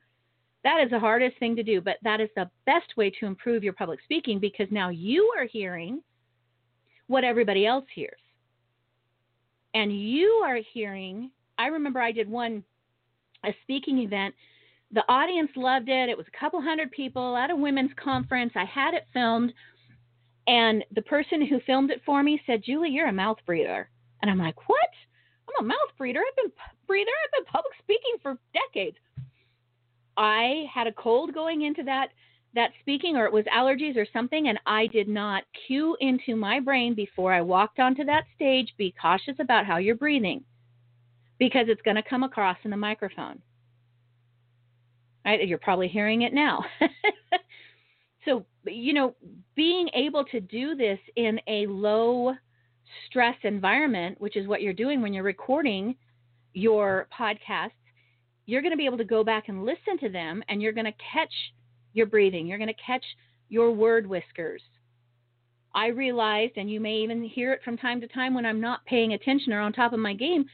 [0.64, 3.62] That is the hardest thing to do, but that is the best way to improve
[3.62, 6.03] your public speaking because now you are hearing
[7.07, 8.21] what everybody else hears
[9.75, 12.62] and you are hearing i remember i did one
[13.45, 14.35] a speaking event
[14.93, 18.64] the audience loved it it was a couple hundred people at a women's conference i
[18.64, 19.53] had it filmed
[20.49, 23.89] and the person who filmed it for me said julie you're a mouth breather
[24.23, 24.89] and i'm like what
[25.49, 26.53] i'm a mouth breather i've been
[26.87, 28.97] breather i've been public speaking for decades
[30.17, 32.09] i had a cold going into that
[32.55, 36.61] that speaking or it was allergies or something and I did not cue into my
[36.61, 40.45] brain before I walked onto that stage be cautious about how you're breathing
[41.39, 43.41] because it's going to come across in the microphone.
[45.25, 45.47] Right?
[45.47, 46.65] You're probably hearing it now.
[48.29, 49.14] so, you know,
[49.55, 52.35] being able to do this in a low
[53.07, 55.95] stress environment, which is what you're doing when you're recording
[56.53, 57.71] your podcasts,
[58.47, 60.85] you're going to be able to go back and listen to them and you're going
[60.85, 61.33] to catch
[61.93, 62.47] your breathing.
[62.47, 63.05] You're going to catch
[63.49, 64.62] your word whiskers.
[65.75, 68.85] I realized, and you may even hear it from time to time when I'm not
[68.87, 70.47] paying attention or on top of my game,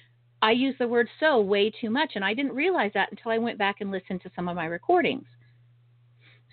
[0.42, 2.12] I use the word so way too much.
[2.14, 4.66] And I didn't realize that until I went back and listened to some of my
[4.66, 5.26] recordings.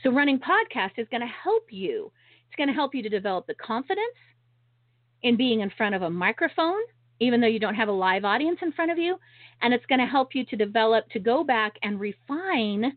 [0.03, 2.11] So, running podcast is going to help you.
[2.47, 4.17] It's going to help you to develop the confidence
[5.23, 6.81] in being in front of a microphone,
[7.19, 9.17] even though you don't have a live audience in front of you.
[9.61, 12.93] And it's going to help you to develop, to go back and refine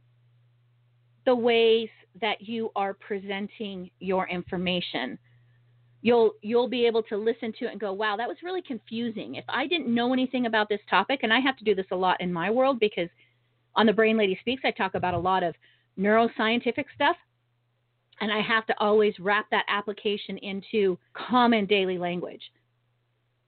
[1.26, 1.88] the ways
[2.20, 5.18] that you are presenting your information.
[6.02, 9.36] You'll you'll be able to listen to it and go, "Wow, that was really confusing."
[9.36, 11.96] If I didn't know anything about this topic, and I have to do this a
[11.96, 13.08] lot in my world because
[13.74, 15.54] on the Brain Lady Speaks, I talk about a lot of
[15.98, 17.16] neuroscientific stuff,
[18.20, 22.42] and I have to always wrap that application into common daily language,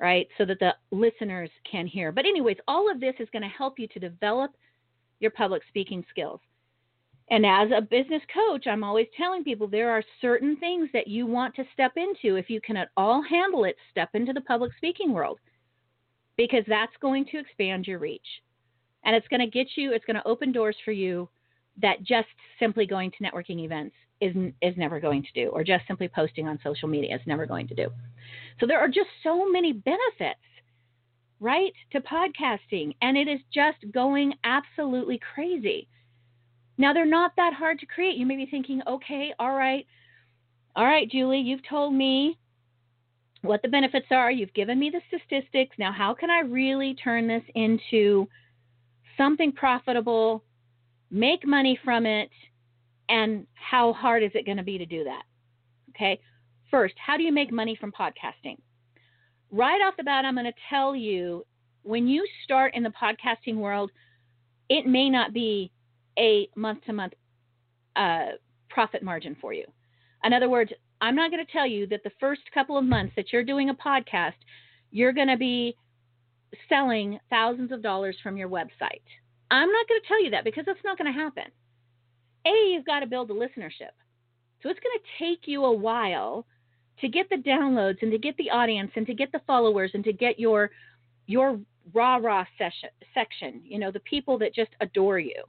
[0.01, 0.27] right?
[0.39, 2.13] So that the listeners can hear.
[2.13, 4.53] But anyways, all of this is going to help you to develop
[5.21, 6.41] your public speaking skills.
[7.29, 11.27] And as a business coach, I'm always telling people there are certain things that you
[11.27, 12.37] want to step into.
[12.37, 15.41] If you can at all handle it, step into the public speaking world
[16.37, 18.27] because that's going to expand your reach.
[19.05, 21.29] And it's going to get you, it's going to open doors for you
[21.83, 25.87] that just simply going to networking events is, is never going to do, or just
[25.87, 27.89] simply posting on social media is never going to do.
[28.61, 30.41] So there are just so many benefits,
[31.39, 32.97] right, to podcasting.
[33.03, 35.89] And it is just going absolutely crazy.
[36.79, 38.17] Now, they're not that hard to create.
[38.17, 39.87] You may be thinking, okay, all right,
[40.75, 42.39] all right, Julie, you've told me
[43.43, 44.31] what the benefits are.
[44.31, 45.77] You've given me the statistics.
[45.79, 48.29] Now, how can I really turn this into
[49.17, 50.43] something profitable,
[51.11, 52.31] make money from it,
[53.09, 55.23] And how hard is it going to be to do that?
[55.91, 56.21] Okay.
[56.71, 58.57] First, how do you make money from podcasting?
[59.51, 61.47] Right off the bat, I'm going to tell you
[61.83, 63.93] when you start in the podcasting world,
[64.69, 65.71] it may not be
[66.19, 67.13] a month to month
[67.95, 68.31] uh,
[68.69, 69.65] profit margin for you.
[70.25, 73.13] In other words, I'm not going to tell you that the first couple of months
[73.15, 74.33] that you're doing a podcast,
[74.91, 75.77] you're going to be
[76.69, 79.03] selling thousands of dollars from your website.
[79.51, 81.45] I'm not going to tell you that because that's not going to happen.
[82.47, 83.95] A, you've got to build a listenership.
[84.63, 86.47] So it's going to take you a while
[87.01, 90.03] to get the downloads and to get the audience and to get the followers and
[90.05, 90.71] to get your
[91.27, 91.59] your
[91.93, 95.43] rah rah session, section, you know, the people that just adore you.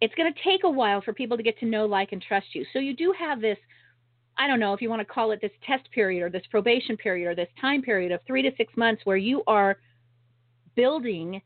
[0.00, 2.46] It's going to take a while for people to get to know, like, and trust
[2.52, 2.64] you.
[2.72, 3.56] So you do have this,
[4.36, 6.96] I don't know if you want to call it this test period or this probation
[6.96, 9.78] period or this time period of three to six months where you are
[10.74, 11.40] building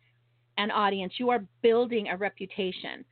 [0.58, 3.04] an audience, you are building a reputation.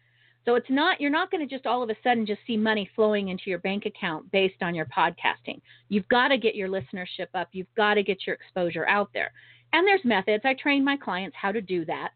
[0.44, 2.88] So it's not you're not going to just all of a sudden just see money
[2.94, 5.60] flowing into your bank account based on your podcasting.
[5.88, 7.48] You've got to get your listenership up.
[7.52, 9.32] You've got to get your exposure out there.
[9.72, 10.44] And there's methods.
[10.44, 12.10] I train my clients how to do that.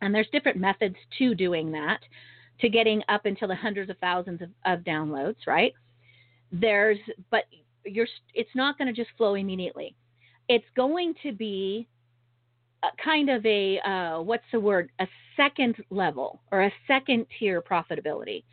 [0.00, 2.00] And there's different methods to doing that,
[2.60, 5.72] to getting up into the hundreds of thousands of, of downloads, right?
[6.52, 6.98] There's
[7.30, 7.44] but
[7.84, 9.96] you're it's not going to just flow immediately.
[10.48, 11.88] It's going to be
[13.02, 14.90] kind of a uh, what's the word?
[15.00, 18.44] A second level or a second tier profitability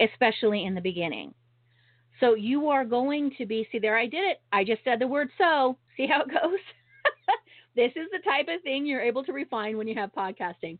[0.00, 1.34] especially in the beginning.
[2.20, 4.40] So you are going to be see there i did it.
[4.52, 5.76] I just said the word so.
[5.96, 6.58] See how it goes?
[7.74, 10.76] This is the type of thing you're able to refine when you have podcasting.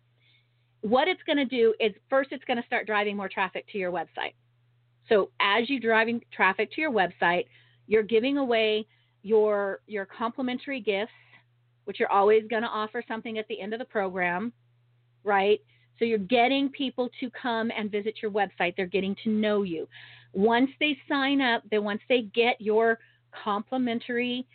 [0.83, 3.79] What it's going to do is first it's going to start driving more traffic to
[3.79, 4.35] your website.
[5.09, 7.47] So as you're driving traffic to your website
[7.87, 8.87] you're giving away
[9.23, 11.13] your your complimentary gifts
[11.85, 14.53] which you're always going to offer something at the end of the program,
[15.25, 15.61] right?
[15.99, 18.75] So you're getting people to come and visit your website.
[18.77, 19.89] They're getting to know you.
[20.33, 22.99] Once they sign up, then once they get your
[23.45, 24.47] complimentary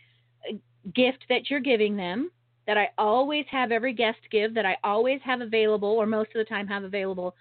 [0.49, 0.55] uh,
[0.93, 2.31] gift that you're giving them,
[2.65, 6.39] that I always have every guest give, that I always have available, or most of
[6.39, 7.35] the time have available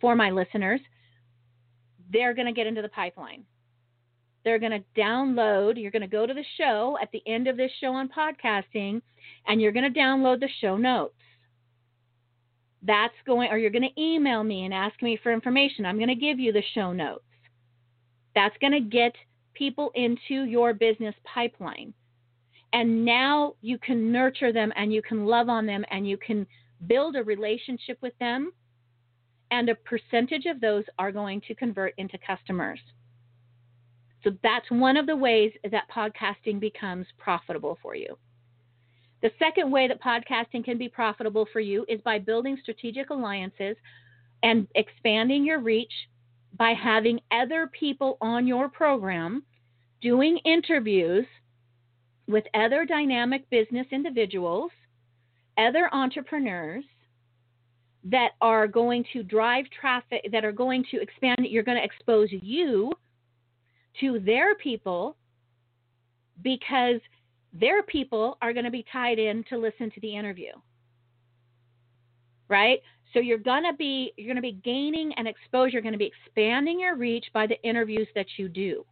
[0.00, 0.80] for my listeners,
[2.12, 3.44] they're going to get into the pipeline.
[4.44, 7.56] They're going to download, you're going to go to the show at the end of
[7.56, 9.00] this show on podcasting,
[9.46, 11.14] and you're going to download the show notes.
[12.82, 15.86] That's going, or you're going to email me and ask me for information.
[15.86, 17.24] I'm going to give you the show notes.
[18.34, 19.12] That's going to get
[19.54, 21.94] people into your business pipeline.
[22.72, 26.46] And now you can nurture them and you can love on them and you can
[26.86, 28.52] build a relationship with them.
[29.50, 32.80] And a percentage of those are going to convert into customers.
[34.24, 38.16] So that's one of the ways that podcasting becomes profitable for you.
[39.20, 43.76] The second way that podcasting can be profitable for you is by building strategic alliances
[44.42, 45.92] and expanding your reach
[46.58, 49.44] by having other people on your program
[50.00, 51.24] doing interviews
[52.26, 54.70] with other dynamic business individuals,
[55.56, 56.84] other entrepreneurs
[58.04, 62.28] that are going to drive traffic, that are going to expand, you're going to expose
[62.30, 62.92] you
[64.00, 65.16] to their people
[66.42, 67.00] because
[67.52, 70.52] their people are going to be tied in to listen to the interview.
[72.48, 72.80] Right?
[73.12, 75.98] So you're going to be you're going to be gaining an exposure, you're going to
[75.98, 78.84] be expanding your reach by the interviews that you do.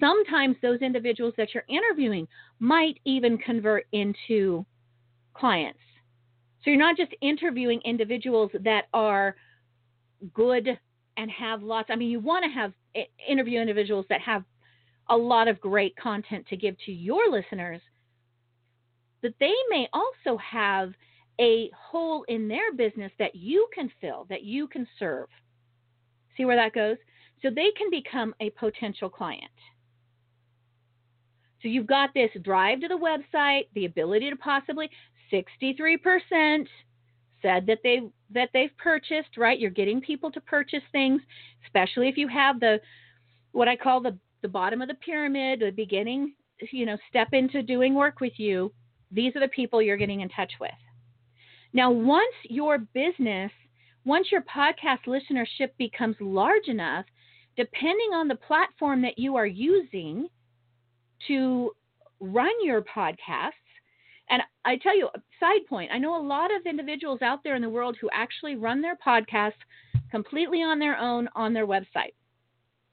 [0.00, 2.26] Sometimes those individuals that you're interviewing
[2.60, 4.64] might even convert into
[5.34, 5.80] clients.
[6.64, 9.36] So you're not just interviewing individuals that are
[10.34, 10.78] good
[11.16, 11.88] and have lots.
[11.90, 12.72] I mean, you want to have
[13.28, 14.44] interview individuals that have
[15.08, 17.80] a lot of great content to give to your listeners,
[19.22, 20.92] but they may also have
[21.40, 25.28] a hole in their business that you can fill, that you can serve.
[26.36, 26.96] See where that goes?
[27.42, 29.44] So they can become a potential client.
[31.62, 34.90] So you've got this drive to the website, the ability to possibly
[35.32, 36.66] 63%
[37.42, 39.58] said that they that they've purchased, right?
[39.58, 41.22] You're getting people to purchase things,
[41.66, 42.80] especially if you have the
[43.52, 46.34] what I call the the bottom of the pyramid, the beginning,
[46.70, 48.72] you know, step into doing work with you.
[49.10, 50.70] These are the people you're getting in touch with.
[51.72, 53.50] Now, once your business,
[54.04, 57.04] once your podcast listenership becomes large enough,
[57.56, 60.28] depending on the platform that you are using
[61.26, 61.72] to
[62.20, 63.52] run your podcasts,
[64.30, 65.08] and I tell you,
[65.40, 68.56] side point, I know a lot of individuals out there in the world who actually
[68.56, 69.52] run their podcasts
[70.10, 72.14] completely on their own on their website.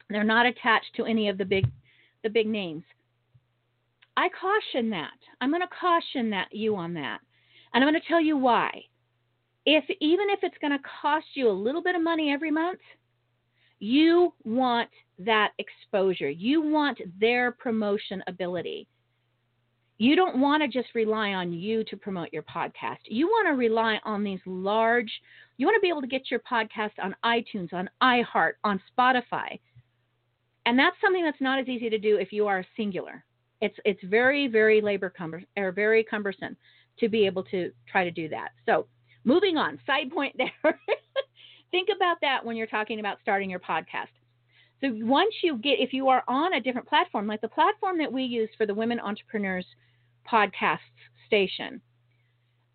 [0.10, 1.66] They're not attached to any of the big
[2.24, 2.84] the big names.
[4.18, 5.18] I caution that.
[5.42, 7.20] I'm going to caution that you on that.
[7.74, 8.84] And I'm going to tell you why.
[9.66, 12.80] If even if it's going to cost you a little bit of money every month,
[13.80, 16.30] You want that exposure.
[16.30, 18.88] You want their promotion ability.
[19.98, 22.98] You don't want to just rely on you to promote your podcast.
[23.06, 25.12] You want to rely on these large,
[25.58, 29.60] you want to be able to get your podcast on iTunes, on iHeart, on Spotify.
[30.66, 33.24] And that's something that's not as easy to do if you are singular.
[33.62, 36.58] It's it's very very labor cumber or very cumbersome
[37.00, 38.50] to be able to try to do that.
[38.66, 38.88] So,
[39.24, 40.80] moving on, side point there.
[41.72, 44.12] Think about that when you're talking about starting your podcast.
[44.86, 48.12] So once you get, if you are on a different platform, like the platform that
[48.12, 49.66] we use for the Women Entrepreneurs
[50.32, 50.80] podcast
[51.26, 51.82] station,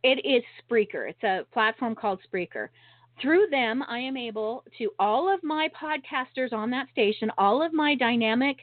[0.03, 1.09] it is Spreaker.
[1.09, 2.69] It's a platform called Spreaker.
[3.23, 7.73] Through them, I am able to, all of my podcasters on that station, all of
[7.73, 8.57] my dynamic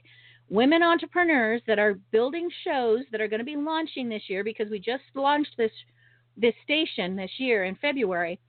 [0.50, 4.70] women entrepreneurs that are building shows that are going to be launching this year because
[4.70, 5.72] we just launched this
[6.40, 8.40] this station this year in February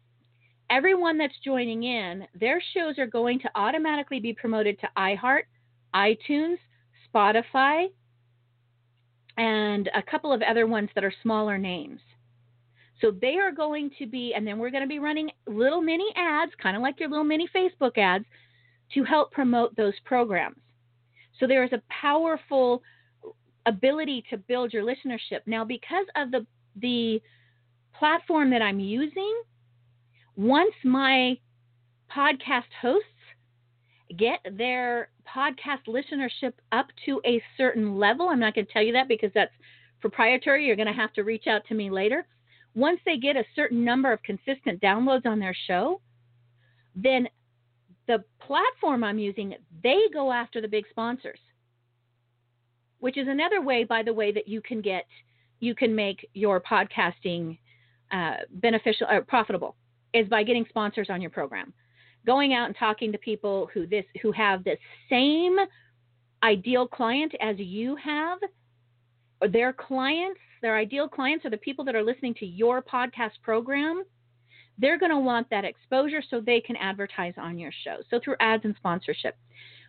[0.70, 5.42] everyone that's joining in, their shows are going to automatically be promoted to iHeart,
[5.94, 6.58] iTunes,
[7.12, 7.86] Spotify,
[9.36, 12.00] and a couple of other ones that are smaller names.
[13.00, 16.12] So they are going to be, and then we're going to be running little mini
[16.16, 18.24] ads, kind of like your little mini Facebook ads,
[18.94, 20.56] to help promote those programs.
[21.38, 22.82] So there is a powerful
[23.66, 25.40] ability to build your listenership.
[25.46, 26.46] Now, because of the
[26.80, 27.20] the
[27.98, 29.42] platform that I'm using,
[30.38, 31.36] once my
[32.16, 33.04] podcast hosts
[34.16, 38.92] get their podcast listenership up to a certain level, I'm not going to tell you
[38.92, 39.52] that because that's
[40.00, 40.64] proprietary.
[40.64, 42.24] You're going to have to reach out to me later.
[42.76, 46.00] Once they get a certain number of consistent downloads on their show,
[46.94, 47.28] then
[48.06, 51.40] the platform I'm using, they go after the big sponsors,
[53.00, 55.04] which is another way, by the way, that you can get,
[55.58, 57.58] you can make your podcasting
[58.12, 59.74] uh, beneficial or profitable
[60.14, 61.72] is by getting sponsors on your program.
[62.26, 64.76] Going out and talking to people who this who have the
[65.08, 65.56] same
[66.42, 68.38] ideal client as you have,
[69.40, 73.32] or their clients, their ideal clients are the people that are listening to your podcast
[73.42, 74.04] program.
[74.78, 77.96] They're going to want that exposure so they can advertise on your show.
[78.10, 79.36] So through ads and sponsorship.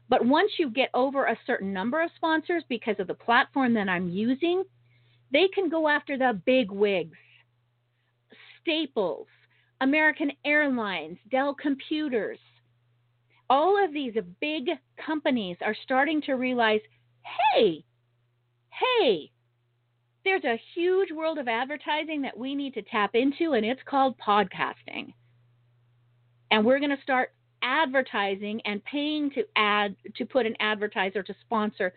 [0.09, 3.88] But once you get over a certain number of sponsors because of the platform that
[3.88, 4.63] I'm using,
[5.32, 7.17] they can go after the big wigs,
[8.61, 9.28] Staples,
[9.82, 12.40] American Airlines, Dell Computers.
[13.50, 14.70] All of these big
[15.04, 16.82] companies are starting to realize
[17.54, 17.84] hey,
[18.70, 19.32] hey,
[20.24, 24.16] there's a huge world of advertising that we need to tap into, and it's called
[24.18, 25.14] podcasting.
[26.52, 31.36] And we're going to start advertising and paying to add to put an advertiser to
[31.42, 31.94] sponsor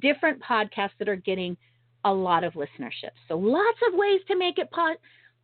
[0.00, 1.56] different podcasts that are getting
[2.04, 3.12] a lot of listenership.
[3.28, 4.96] So lots of ways to make it pod,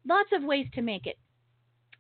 [0.09, 1.19] lots of ways to make it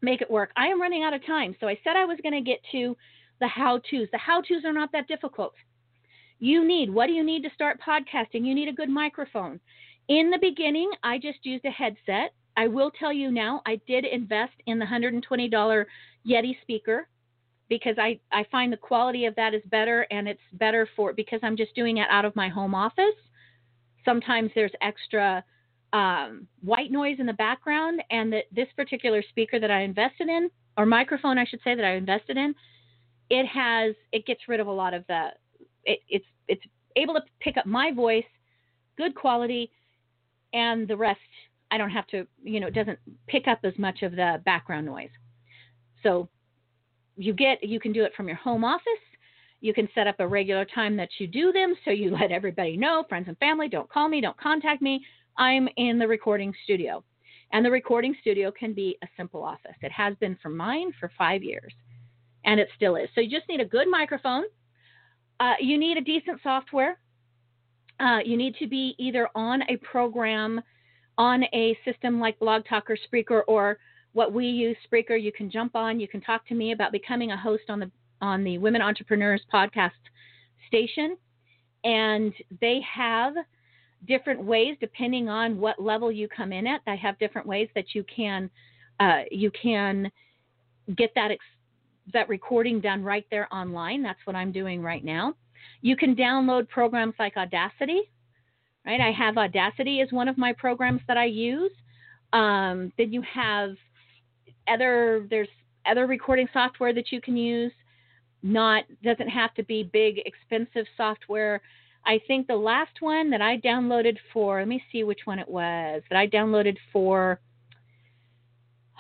[0.01, 0.51] make it work.
[0.57, 2.96] I am running out of time, so I said I was going to get to
[3.40, 4.09] the how to's.
[4.12, 5.55] The how to's are not that difficult.
[6.40, 8.46] You need, what do you need to start podcasting?
[8.46, 9.59] You need a good microphone.
[10.09, 12.32] In the beginning, I just used a headset.
[12.57, 15.84] I will tell you now, I did invest in the $120
[16.26, 17.09] Yeti speaker
[17.68, 21.40] because I, I find the quality of that is better and it's better for because
[21.42, 23.14] I'm just doing it out of my home office.
[24.05, 25.44] Sometimes there's extra
[25.93, 30.51] um, white noise in the background, and that this particular speaker that I invested in,
[30.76, 32.55] or microphone, I should say, that I invested in,
[33.30, 35.28] it has it gets rid of a lot of the.
[35.84, 36.62] It, it's it's
[36.97, 38.24] able to pick up my voice,
[38.97, 39.70] good quality,
[40.53, 41.20] and the rest
[41.70, 42.26] I don't have to.
[42.43, 45.11] You know, it doesn't pick up as much of the background noise.
[46.03, 46.28] So
[47.16, 48.84] you get you can do it from your home office.
[49.61, 52.76] You can set up a regular time that you do them so you let everybody
[52.76, 55.05] know, friends and family, don't call me, don't contact me.
[55.39, 57.05] I'm in the recording studio.
[57.53, 59.76] And the recording studio can be a simple office.
[59.80, 61.72] It has been for mine for five years,
[62.45, 63.09] and it still is.
[63.14, 64.45] So you just need a good microphone.
[65.41, 66.99] Uh, you need a decent software.
[68.01, 70.61] Uh, you need to be either on a program,
[71.16, 73.78] on a system like Blog Talk or Spreaker, or
[74.12, 75.20] what we use, Spreaker.
[75.20, 76.01] You can jump on.
[76.01, 79.43] You can talk to me about becoming a host on the on the Women Entrepreneurs
[79.53, 79.93] podcast
[80.66, 81.16] station,
[81.84, 83.34] and they have
[84.07, 86.80] different ways depending on what level you come in at.
[86.86, 88.51] I have different ways that you can
[89.01, 90.11] uh, you can
[90.96, 91.44] get that ex-
[92.12, 94.03] that recording done right there online.
[94.03, 95.34] That's what I'm doing right now.
[95.82, 98.03] You can download programs like Audacity.
[98.86, 101.72] Right, I have Audacity as one of my programs that I use.
[102.32, 103.74] Um, then you have
[104.66, 105.49] other there's
[105.86, 107.72] other recording software that you can use.
[108.42, 111.61] Not doesn't have to be big expensive software.
[112.07, 115.49] I think the last one that I downloaded for, let me see which one it
[115.49, 117.40] was, that I downloaded for,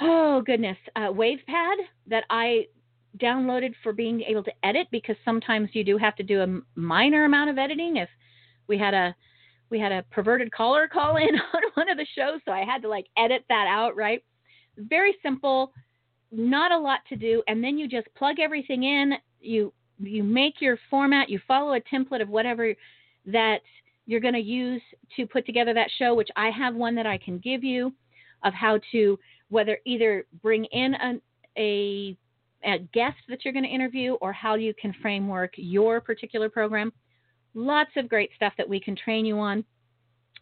[0.00, 1.76] oh goodness, uh, WavePad
[2.06, 2.66] that I
[3.18, 7.24] downloaded for being able to edit because sometimes you do have to do a minor
[7.24, 7.96] amount of editing.
[7.96, 8.08] If
[8.68, 9.14] we had a
[9.70, 12.82] we had a perverted caller call in on one of the shows, so I had
[12.82, 14.22] to like edit that out, right?
[14.76, 15.72] Very simple,
[16.30, 19.14] not a lot to do, and then you just plug everything in.
[19.40, 22.74] You you make your format, you follow a template of whatever
[23.26, 23.60] that
[24.06, 24.82] you're going to use
[25.16, 27.92] to put together that show, which I have one that I can give you
[28.44, 29.18] of how to
[29.50, 31.20] whether either bring in an,
[31.56, 32.16] a
[32.64, 36.92] a guest that you're going to interview or how you can framework your particular program.
[37.54, 39.64] Lots of great stuff that we can train you on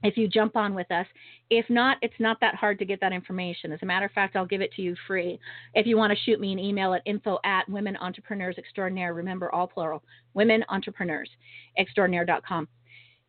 [0.02, 1.06] if you jump on with us.
[1.50, 3.72] If not, it's not that hard to get that information.
[3.72, 5.38] As a matter of fact, I'll give it to you free.
[5.74, 9.52] If you want to shoot me an email at info at women entrepreneurs extraordinaire, remember
[9.52, 10.02] all plural,
[10.34, 11.30] women entrepreneurs
[11.78, 12.68] extraordinaire.com.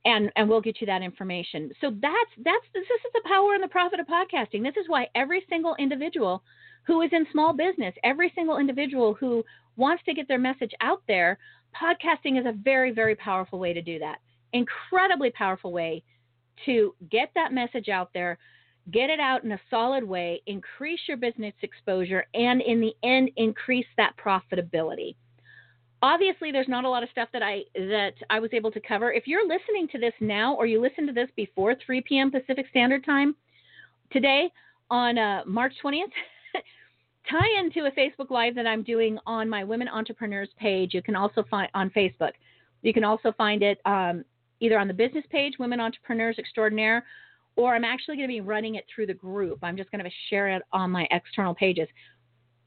[0.05, 1.71] And, and we'll get you that information.
[1.81, 4.63] So that's that's this is the power and the profit of podcasting.
[4.63, 6.43] This is why every single individual
[6.83, 9.43] who is in small business, every single individual who
[9.75, 11.37] wants to get their message out there,
[11.75, 14.19] podcasting is a very, very powerful way to do that.
[14.53, 16.03] Incredibly powerful way
[16.65, 18.37] to get that message out there,
[18.91, 23.29] get it out in a solid way, increase your business exposure, and in the end,
[23.35, 25.15] increase that profitability.
[26.01, 29.11] Obviously, there's not a lot of stuff that I that I was able to cover.
[29.11, 32.31] If you're listening to this now, or you listen to this before 3 p.m.
[32.31, 33.35] Pacific Standard Time
[34.11, 34.51] today
[34.91, 36.03] on uh, March 20th,
[37.29, 40.93] tie into a Facebook Live that I'm doing on my Women Entrepreneurs page.
[40.93, 42.33] You can also find on Facebook.
[42.83, 44.23] You can also find it um,
[44.59, 47.05] either on the business page, Women Entrepreneurs Extraordinaire,
[47.55, 49.59] or I'm actually going to be running it through the group.
[49.63, 51.87] I'm just going to share it on my external pages.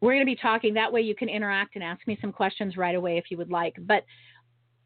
[0.01, 1.01] We're going to be talking that way.
[1.03, 3.76] You can interact and ask me some questions right away if you would like.
[3.80, 4.05] But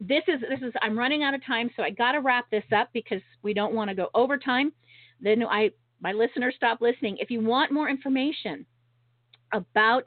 [0.00, 2.64] this is this is I'm running out of time, so I got to wrap this
[2.76, 4.72] up because we don't want to go over time.
[5.20, 7.16] Then I my listeners stop listening.
[7.18, 8.66] If you want more information
[9.52, 10.04] about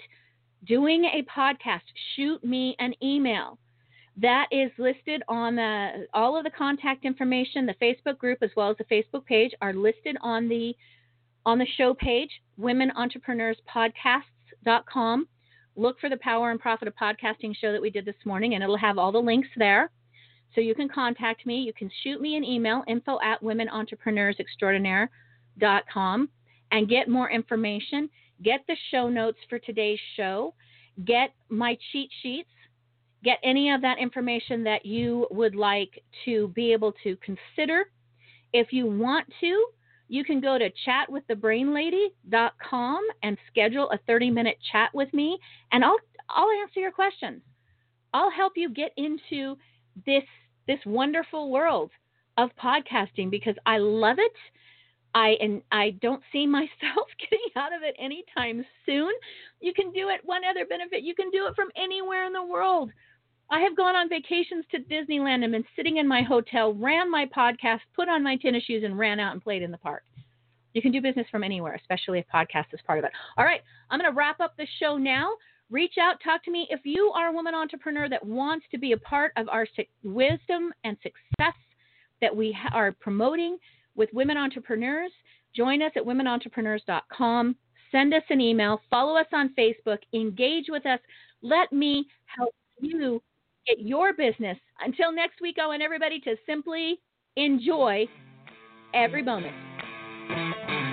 [0.66, 1.82] doing a podcast,
[2.16, 3.58] shoot me an email.
[4.20, 8.70] That is listed on the all of the contact information, the Facebook group as well
[8.72, 10.76] as the Facebook page are listed on the
[11.46, 15.28] on the show page, womenentrepreneurspodcasts.com.
[15.76, 18.64] Look for the Power and Profit of Podcasting show that we did this morning, and
[18.64, 19.92] it'll have all the links there.
[20.56, 21.60] So you can contact me.
[21.60, 26.30] You can shoot me an email, info at womenentrepreneursextraordinaire.com,
[26.72, 28.10] and get more information
[28.44, 30.54] get the show notes for today's show,
[31.06, 32.50] get my cheat sheets,
[33.24, 37.86] get any of that information that you would like to be able to consider.
[38.54, 39.66] If you want to,
[40.08, 45.38] you can go to chatwiththebrainlady.com and schedule a 30 minute chat with me,
[45.72, 45.98] and I'll,
[46.30, 47.42] I'll answer your questions.
[48.14, 49.58] I'll help you get into
[50.06, 50.24] this,
[50.68, 51.92] this wonderful world
[52.38, 54.32] of podcasting because I love it.
[55.18, 56.70] I and I don't see myself
[57.20, 59.12] getting out of it anytime soon.
[59.60, 60.22] You can do it.
[60.24, 62.92] One other benefit: you can do it from anywhere in the world.
[63.50, 67.26] I have gone on vacations to Disneyland and been sitting in my hotel, ran my
[67.36, 70.04] podcast, put on my tennis shoes, and ran out and played in the park.
[70.74, 73.12] You can do business from anywhere, especially if podcast is part of it.
[73.38, 75.30] All right, I'm going to wrap up the show now.
[75.72, 76.68] Reach out, talk to me.
[76.70, 79.66] If you are a woman entrepreneur that wants to be a part of our
[80.04, 81.56] wisdom and success
[82.22, 83.58] that we are promoting,
[83.98, 85.12] with women entrepreneurs.
[85.56, 87.56] Join us at womenentrepreneurs.com.
[87.92, 88.82] Send us an email.
[88.90, 90.00] Follow us on Facebook.
[90.14, 91.00] Engage with us.
[91.42, 93.22] Let me help you
[93.68, 94.58] get your business.
[94.80, 97.00] Until next week, I want everybody to simply
[97.36, 98.08] enjoy
[98.94, 100.87] every moment.